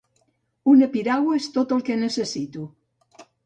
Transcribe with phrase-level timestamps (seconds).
[0.73, 2.67] Una piragua és tot el que necessito.